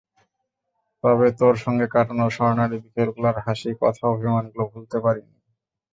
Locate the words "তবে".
1.03-1.27